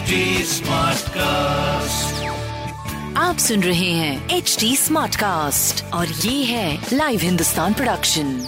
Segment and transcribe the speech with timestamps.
[0.00, 2.12] HD Smartcast.
[3.16, 8.46] आप सुन रहे हैं एच डी स्मार्ट कास्ट और ये है लाइव हिंदुस्तान प्रोडक्शन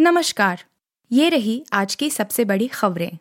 [0.00, 0.64] नमस्कार
[1.12, 3.18] ये रही आज की सबसे बड़ी खबरें।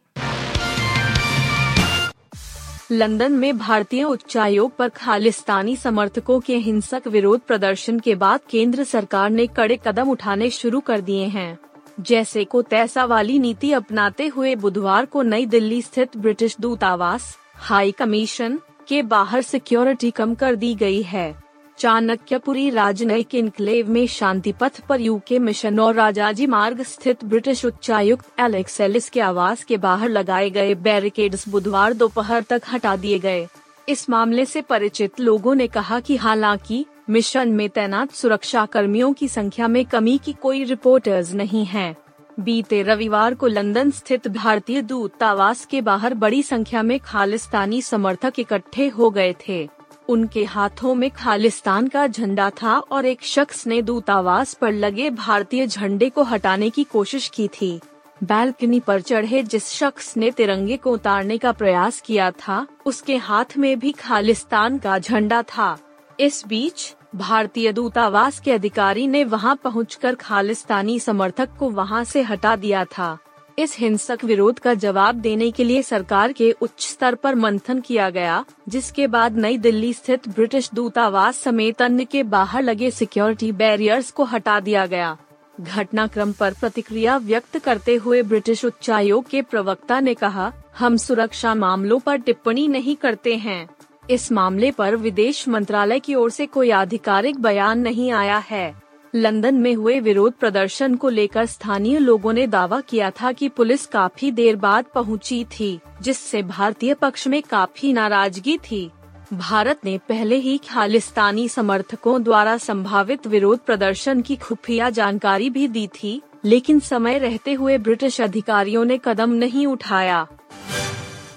[2.91, 9.29] लंदन में भारतीय उच्चायोग पर खालिस्तानी समर्थकों के हिंसक विरोध प्रदर्शन के बाद केंद्र सरकार
[9.29, 11.65] ने कड़े कदम उठाने शुरू कर दिए हैं।
[11.99, 17.91] जैसे को तैसा वाली नीति अपनाते हुए बुधवार को नई दिल्ली स्थित ब्रिटिश दूतावास, हाई
[17.91, 21.36] कमीशन, के बाहर सिक्योरिटी कम कर दी गई है।
[21.77, 28.39] चाणक्यपुरी राजनयिक इनक्लेव में शांति पथ पर यूके मिशन और राजाजी मार्ग स्थित ब्रिटिश उच्चायुक्त
[28.39, 33.48] एलेक्स एलिस के आवास के बाहर लगाए गए बैरिकेड्स बुधवार दोपहर तक हटा दिए गए।
[33.89, 39.27] इस मामले से परिचित लोगों ने कहा कि हालाँकि मिशन में तैनात सुरक्षा कर्मियों की
[39.27, 41.95] संख्या में कमी की कोई रिपोर्टर्स नहीं है।
[42.40, 48.88] बीते रविवार को लंदन स्थित भारतीय दूतावास के बाहर बड़ी संख्या में खालिस्तानी समर्थक इकट्ठे
[48.88, 49.70] हो गए थे।
[50.09, 55.67] उनके हाथों में खालिस्तान का झंडा था और एक शख्स ने दूतावास पर लगे भारतीय
[55.67, 57.80] झंडे को हटाने की कोशिश की थी।
[58.23, 63.58] बैल्कनी पर चढ़े जिस शख्स ने तिरंगे को उतारने का प्रयास किया था, उसके हाथ
[63.58, 65.78] में भी खालिस्तान का झंडा था।
[66.19, 72.55] इस बीच, भारतीय दूतावास के अधिकारी ने वहाँ पहुंचकर खालिस्तानी समर्थक को वहाँ से हटा
[72.55, 73.17] दिया था।
[73.59, 78.09] इस हिंसक विरोध का जवाब देने के लिए सरकार के उच्च स्तर पर मंथन किया
[78.09, 84.11] गया, जिसके बाद नई दिल्ली स्थित ब्रिटिश दूतावास समेत अन्य के बाहर लगे सिक्योरिटी बैरियर्स
[84.11, 85.17] को हटा दिया गया।
[85.61, 91.99] घटनाक्रम पर प्रतिक्रिया व्यक्त करते हुए ब्रिटिश उच्चायोग के प्रवक्ता ने कहा, हम सुरक्षा मामलों
[91.99, 93.69] पर टिप्पणी नहीं करते हैं।
[94.09, 98.75] इस मामले पर विदेश मंत्रालय की ओर से कोई आधिकारिक बयान नहीं आया है।
[99.16, 103.86] लंदन में हुए विरोध प्रदर्शन को लेकर स्थानीय लोगों ने दावा किया था कि पुलिस
[103.86, 108.92] काफ़ी देर बाद पहुँची थी, जिससे भारतीय पक्ष में काफ़ी नाराज़गी थी।
[109.33, 115.87] भारत ने पहले ही खालिस्तानी समर्थकों द्वारा संभावित विरोध प्रदर्शन की खुफिया जानकारी भी दी
[115.87, 120.27] थी, लेकिन समय रहते हुए ब्रिटिश अधिकारियों ने कदम नहीं उठाया।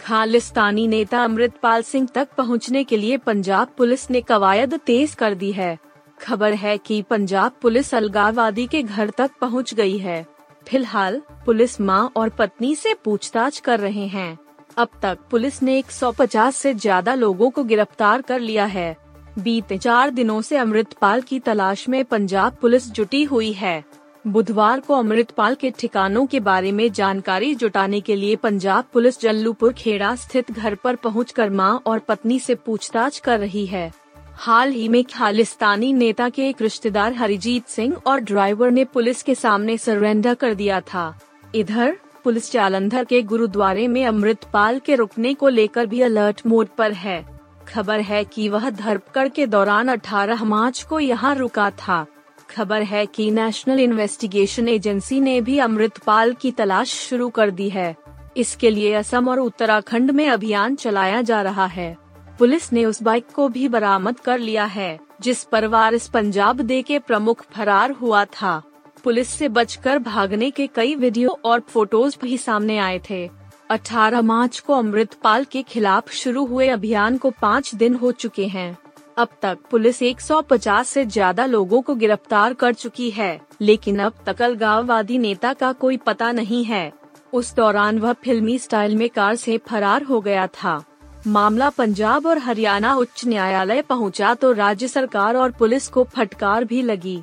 [0.09, 5.51] खालिस्तानी नेता अमृतपाल सिंह तक पहुँचने के लिए पंजाब पुलिस ने कवायद तेज कर दी
[5.53, 5.79] है।
[6.21, 10.23] खबर है कि पंजाब पुलिस अलगाववादी के घर तक पहुँच गई है।
[10.67, 14.39] फ़िलहाल, पुलिस माँ और पत्नी से पूछताछ कर रहे हैं।
[14.79, 18.97] अब तक पुलिस ने 150 से ज़्यादा लोगों को गिरफ़्तार कर लिया है।
[19.39, 23.83] बीते चार दिनों से अमृतपाल की तलाश में पंजाब पुलिस जुटी हुई है।
[24.27, 29.73] बुधवार को अमृतपाल के ठिकानों के बारे में जानकारी जुटाने के लिए पंजाब पुलिस जल्लूपुर
[29.73, 33.93] खेड़ा स्थित घर पर पहुंचकर माँ और पत्नी से पूछताछ कर रही है।
[34.34, 39.34] हाल ही में खालिस्तानी नेता के एक रिश्तेदार हरिजीत सिंह और ड्राइवर ने पुलिस के
[39.34, 41.19] सामने सरेंडर कर दिया था।
[41.55, 46.93] इधर, पुलिस जालंधर के गुरुद्वारे में अमृतपाल के रुकने को लेकर भी अलर्ट मोड पर
[46.93, 47.25] है।
[47.69, 52.06] खबर है कि वह धरपकड़ के दौरान 18 मार्च को यहाँ रुका था।
[52.51, 57.97] खबर है कि नेशनल इन्वेस्टिगेशन एजेंसी ने भी अमृतपाल की तलाश शुरू कर दी है।
[58.37, 61.97] इसके लिए असम और उत्तराखंड में अभियान चलाया जा रहा है।
[62.39, 66.83] पुलिस ने उस बाइक को भी बरामद कर लिया है, जिस पर वारिस पंजाब दे
[66.83, 68.63] के प्रमुख फरार हुआ था।
[69.05, 73.31] पुलिस से बचकर भागने के कई वीडियो और फ़ोटोज़ भी सामने आए थे।
[73.71, 78.77] 18 मार्च को अमृतपाल के खिलाफ शुरू हुए अभियान को पाँच दिन हो चुके हैं।
[79.19, 84.43] अब तक पुलिस 150 से ज़्यादा लोगों को गिरफ़्तार कर चुकी है, लेकिन अब तक
[84.43, 86.93] अलगाववादी नेता का कोई पता नहीं है।
[87.33, 90.83] उस दौरान वह फिल्मी स्टाइल में कार से फरार हो गया था।
[91.27, 96.83] मामला पंजाब और हरियाणा उच्च न्यायालय पहुँचा तो राज्य सरकार और पुलिस को फटकार भी
[96.83, 97.21] लगी।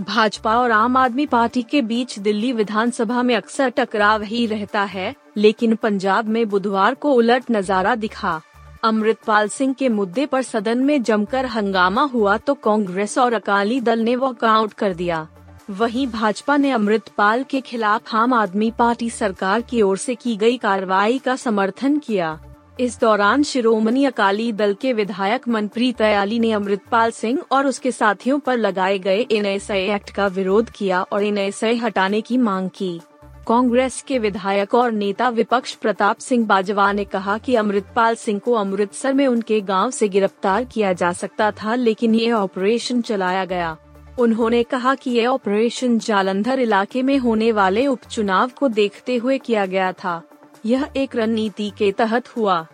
[0.00, 5.14] भाजपा और आम आदमी पार्टी के बीच दिल्ली विधानसभा में अक्सर टकराव ही रहता है,
[5.36, 8.40] लेकिन पंजाब में बुधवार को उलट नज़ारा दिखा।
[8.82, 13.98] अमृतपाल सिंह के मुद्दे पर सदन में जमकर हंगामा हुआ तो कांग्रेस और अकाली दल
[13.98, 15.26] ने वॉकआउट कर दिया।
[15.70, 20.56] वहीं भाजपा ने अमृतपाल के खिलाफ आम आदमी पार्टी सरकार की ओर से की गई
[20.56, 22.38] कार्रवाई का समर्थन किया।
[22.80, 28.38] इस दौरान शिरोमणि अकाली दल के विधायक मनप्रीत अयाली ने अमृतपाल सिंह और उसके साथियों
[28.38, 31.38] पर लगाए गए एन एक्ट का विरोध किया और एन
[31.82, 33.00] हटाने की मांग की।
[33.48, 38.52] कांग्रेस के विधायक और नेता विपक्ष प्रताप सिंह बाजवा ने कहा कि अमृतपाल सिंह को
[38.52, 43.76] अमृतसर में उनके गाँव से गिरफ़्तार किया जा सकता था, लेकिन ये ऑपरेशन चलाया गया।
[44.18, 49.66] उन्होंने कहा कि ये ऑपरेशन जालंधर इलाके में होने वाले उपचुनाव को देखते हुए किया
[49.66, 50.22] गया था।
[50.66, 52.66] यह एक रणनीति के तहत हुआ।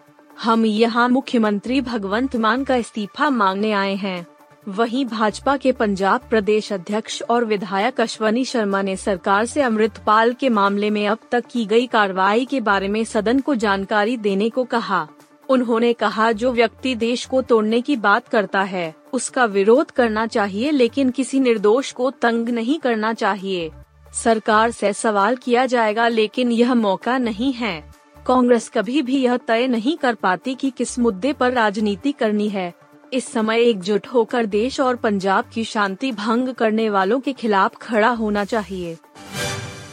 [0.42, 4.26] हम यहाँ मुख्यमंत्री भगवंत मान का इस्तीफा मांगने आए हैं।
[4.68, 10.48] वहीं भाजपा के पंजाब प्रदेश अध्यक्ष और विधायक अश्वनी शर्मा ने सरकार से अमृतपाल के
[10.48, 14.64] मामले में अब तक की गई कार्रवाई के बारे में सदन को जानकारी देने को
[14.64, 15.08] कहा।
[15.48, 20.70] उन्होंने कहा, जो व्यक्ति देश को तोड़ने की बात करता है, उसका विरोध करना चाहिए,
[20.70, 23.70] लेकिन किसी निर्दोष को तंग नहीं करना चाहिए।
[24.12, 27.92] सरकार से सवाल किया जाएगा, लेकिन यह मौका नहीं है।
[28.26, 32.87] कांग्रेस कभी भी यह तय नहीं कर पाती कि किस मुद्दे पर राजनीति करनी है।
[33.12, 38.08] इस समय एकजुट होकर देश और पंजाब की शांति भंग करने वालों के खिलाफ खड़ा
[38.08, 38.96] होना चाहिए।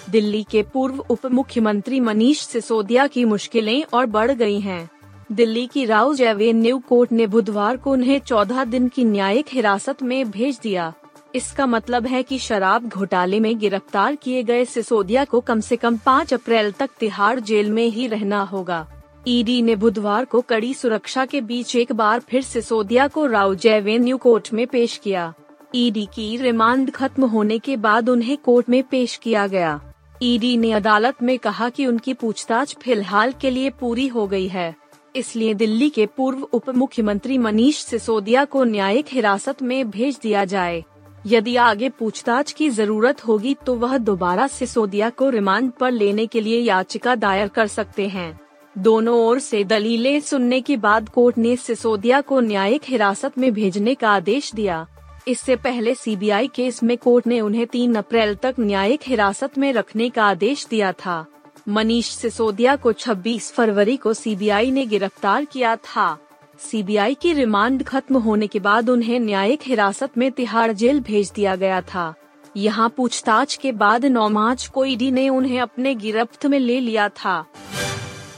[0.09, 4.89] दिल्ली के पूर्व उप मुख्यमंत्री मनीष सिसोदिया की मुश्किलें और बढ़ गई हैं।
[5.31, 10.31] दिल्ली की राउज एवेन्यू कोर्ट ने बुधवार को उन्हें 14 दिन की न्यायिक हिरासत में
[10.31, 10.93] भेज दिया।
[11.35, 15.97] इसका मतलब है कि शराब घोटाले में गिरफ़्तार किए गए सिसोदिया को कम से कम
[15.97, 18.87] 5 अप्रैल तक तिहाड़ जेल में ही रहना होगा।
[19.27, 24.17] ईडी ने बुधवार को कड़ी सुरक्षा के बीच एक बार फिर सिसोदिया को राउज एवेन्यू
[24.17, 25.33] कोर्ट में पेश किया।
[25.75, 29.79] ईडी की रिमांड खत्म होने के बाद उन्हें कोर्ट में पेश किया गया।
[30.23, 34.73] ईडी ने अदालत में कहा कि उनकी पूछताछ फ़िलहाल के लिए पूरी हो गई है।
[35.15, 40.83] इसलिए दिल्ली के पूर्व उप मुख्यमंत्री मनीष सिसोदिया को न्यायिक हिरासत में भेज दिया जाए।
[41.25, 46.41] यदि आगे पूछताछ की ज़रूरत होगी तो वह दोबारा सिसोदिया को रिमांड पर लेने के
[46.41, 48.33] लिए याचिका दायर कर सकते हैं।
[48.77, 53.93] दोनों ओर से दलीलें सुनने के बाद कोर्ट ने सिसोदिया को न्यायिक हिरासत में भेजने
[53.95, 54.85] का आदेश दिया।
[55.27, 60.09] इससे पहले सीबीआई केस में कोर्ट ने उन्हें 3 अप्रैल तक न्यायिक हिरासत में रखने
[60.09, 61.25] का आदेश दिया था।
[61.67, 66.17] मनीष सिसोदिया को 26 फरवरी को सीबीआई ने गिरफ़्तार किया था।
[66.59, 71.55] सीबीआई की रिमांड खत्म होने के बाद उन्हें न्यायिक हिरासत में तिहाड़ जेल भेज दिया
[71.55, 72.13] गया था।
[72.57, 77.09] यहाँ पूछताछ के बाद 9 मार्च को ईडी ने उन्हें अपने गिरफ्त में ले लिया
[77.09, 77.45] था।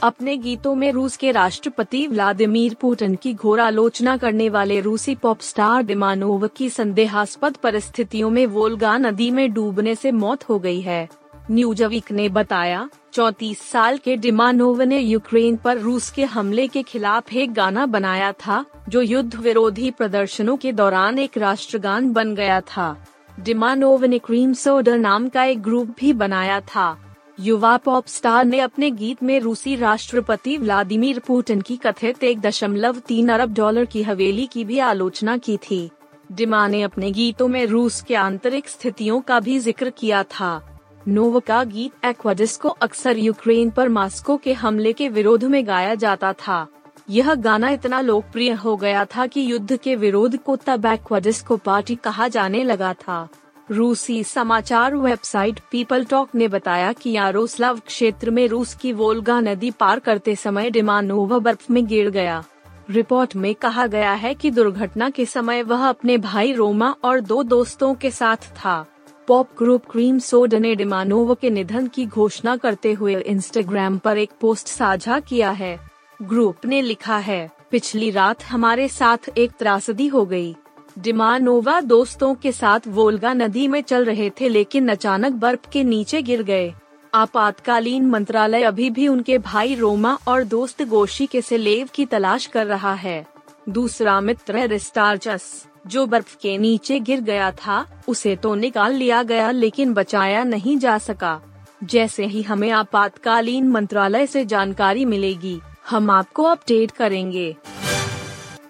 [0.02, 5.40] अपने गीतों में रूस के राष्ट्रपति व्लादिमीर पुतिन की घोर आलोचना करने वाले रूसी पॉप
[5.40, 11.08] स्टार डिमानोव की संदेहास्पद परिस्थितियों में वोल्गा नदी में डूबने से मौत हो गई है।
[11.50, 17.32] न्यूजविक ने बताया, चौतीस साल के डिमानोव ने यूक्रेन पर रूस के हमले के खिलाफ
[17.32, 23.04] एक गाना बनाया था, जो युद्ध विरोधी प्रदर्शनों के दौरान एक राष्ट्रगान बन गया था।
[23.40, 27.07] डिमानोव ने क्रीम सोडर नाम का एक ग्रुप भी बनाया था।
[27.38, 32.98] युवा पॉप स्टार ने अपने गीत में रूसी राष्ट्रपति व्लादिमीर पुतिन की कथित एक दशमलव
[32.98, 35.90] तीन अरब डॉलर की हवेली की भी आलोचना की थी।
[36.32, 41.40] डिमा ने अपने गीतों में रूस के आंतरिक स्थितियों का भी ज़िक्र किया था। नोव
[41.40, 46.32] का गीत एक्वाडिस को अक्सर यूक्रेन पर मास्को के हमले के विरोध में गाया जाता
[46.32, 46.66] था।
[47.10, 51.56] यह गाना इतना लोकप्रिय हो गया था कि युद्ध के विरोध को तब एक्वाडिस को
[51.56, 53.28] पार्टी कहा जाने लगा था।
[53.70, 59.70] रूसी समाचार वेबसाइट पीपल टॉक ने बताया कि यारोस्लाव क्षेत्र में रूस की वोल्गा नदी
[59.70, 62.44] पार करते समय डिमानोवा बर्फ़ में गिर गया।
[62.90, 67.42] रिपोर्ट में कहा गया है कि दुर्घटना के समय वह अपने भाई रोमा और दो
[67.42, 68.84] दोस्तों के साथ था।
[69.28, 74.30] पॉप ग्रुप क्रीम सोड ने डिमानोव के निधन की घोषणा करते हुए इंस्टाग्राम पर एक
[74.40, 75.78] पोस्ट साझा किया है।
[76.22, 80.56] ग्रुप ने लिखा है, पिछली रात हमारे साथ एक त्रासदी हो गई।
[80.98, 86.22] डिमानोवा दोस्तों के साथ वोल्गा नदी में चल रहे थे, लेकिन अचानक बर्फ़ के नीचे
[86.22, 86.72] गिर गए।
[87.14, 92.66] आपातकालीन मंत्रालय अभी भी उनके भाई रोमा और दोस्त गोशी के सेलेव की तलाश कर
[92.66, 93.26] रहा है।
[93.68, 99.50] दूसरा मित्र रिस्टार्चस, जो बर्फ़ के नीचे गिर गया था, उसे तो निकाल लिया गया,
[99.50, 101.40] लेकिन बचाया नहीं जा सका।
[101.84, 107.56] जैसे ही हमें आपातकालीन मंत्रालय से जानकारी मिलेगी, हम आपको अपडेट करेंगे।